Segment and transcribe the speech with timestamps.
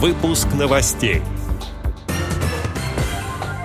[0.00, 1.22] Выпуск новостей.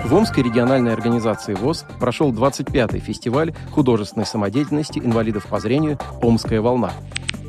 [0.04, 6.90] В Омской региональной организации ВОЗ прошел 25-й фестиваль художественной самодеятельности инвалидов по зрению «Омская волна».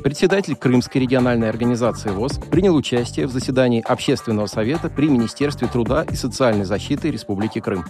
[0.04, 6.14] Председатель Крымской региональной организации ВОЗ принял участие в заседании Общественного совета при Министерстве труда и
[6.14, 7.84] социальной защиты Республики Крым.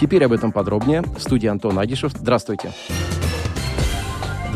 [0.00, 1.02] Теперь об этом подробнее.
[1.02, 2.12] В студии Антон Агишев.
[2.12, 2.72] Здравствуйте.
[2.86, 3.17] Здравствуйте.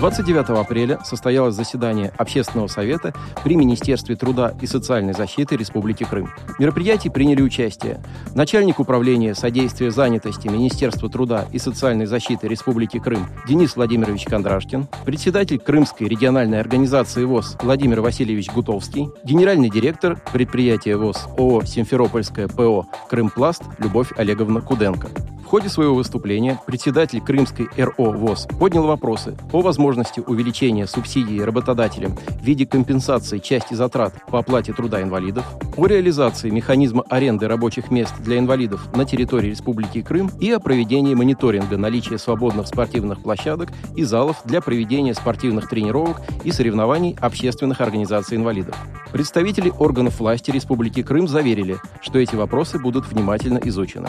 [0.03, 3.15] 29 апреля состоялось заседание Общественного совета
[3.45, 6.29] при Министерстве труда и социальной защиты Республики Крым.
[6.49, 8.03] В мероприятии приняли участие
[8.35, 15.61] начальник управления содействия занятости Министерства труда и социальной защиты Республики Крым Денис Владимирович Кондрашкин, председатель
[15.61, 23.63] Крымской региональной организации ВОЗ Владимир Васильевич Гутовский, генеральный директор предприятия ВОЗ ООО «Симферопольское ПО Крымпласт»
[23.79, 25.11] Любовь Олеговна Куденко
[25.45, 32.43] ходе своего выступления председатель Крымской РО ВОЗ поднял вопросы о возможности увеличения субсидий работодателям в
[32.43, 35.45] виде компенсации части затрат по оплате труда инвалидов,
[35.77, 41.15] о реализации механизма аренды рабочих мест для инвалидов на территории Республики Крым и о проведении
[41.15, 48.37] мониторинга наличия свободных спортивных площадок и залов для проведения спортивных тренировок и соревнований общественных организаций
[48.37, 48.77] инвалидов.
[49.13, 54.09] Представители органов власти Республики Крым заверили, что эти вопросы будут внимательно изучены.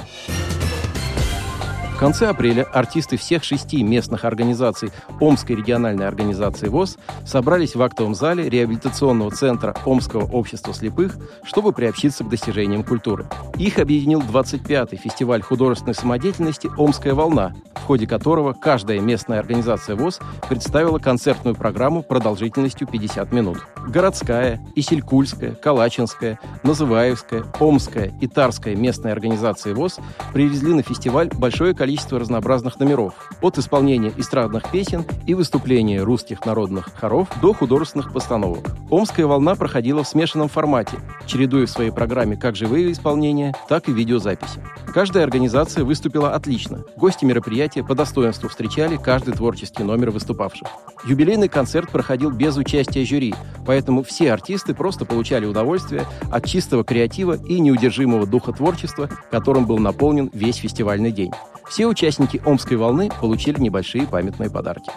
[2.04, 8.50] Конце апреля артисты всех шести местных организаций Омской региональной организации ВОЗ собрались в актовом зале
[8.50, 13.26] реабилитационного центра Омского общества слепых, чтобы приобщиться к достижениям культуры.
[13.58, 20.20] Их объединил 25-й фестиваль художественной самодеятельности «Омская волна», в ходе которого каждая местная организация ВОЗ
[20.50, 23.60] представила концертную программу продолжительностью 50 минут.
[23.88, 30.00] Городская, Исилькульская, Калачинская, Называевская, Омская и Тарская местные организации ВОЗ
[30.34, 36.90] привезли на фестиваль большое количество разнообразных номеров, от исполнения эстрадных песен и выступления русских народных
[36.96, 38.66] хоров до художественных постановок.
[38.90, 43.92] Омская волна проходила в смешанном формате, чередуя в своей программе как живые исполнения, так и
[43.92, 44.60] видеозаписи.
[44.92, 46.84] Каждая организация выступила отлично.
[46.98, 50.68] Гости мероприятия по достоинству встречали каждый творческий номер выступавших.
[51.06, 53.36] Юбилейный концерт проходил без участия жюри,
[53.68, 59.78] поэтому все артисты просто получали удовольствие от чистого креатива и неудержимого духа творчества, которым был
[59.78, 61.32] наполнен весь фестивальный день.
[61.68, 64.92] Все участники Омской волны получили небольшие памятные подарки.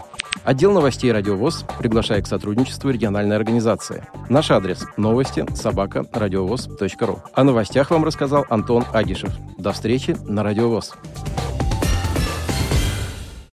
[0.45, 4.07] Отдел новостей «Радиовоз» приглашает к сотрудничеству региональной организации.
[4.29, 7.19] Наш адрес– новости собака радиовоз.ру.
[7.35, 9.33] О новостях вам рассказал Антон Агишев.
[9.59, 10.95] До встречи на «Радиовоз».